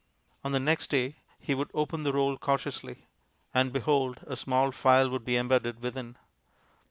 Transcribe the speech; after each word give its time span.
On 0.43 0.51
the 0.51 0.59
next 0.59 0.87
day, 0.89 1.17
he 1.39 1.53
would 1.53 1.69
open 1.75 2.01
the 2.01 2.11
roll 2.11 2.35
cautiously, 2.35 3.05
and 3.53 3.71
behold! 3.71 4.17
a 4.25 4.35
small 4.35 4.71
file 4.71 5.11
would 5.11 5.23
be 5.23 5.37
embedded 5.37 5.79
within. 5.79 6.17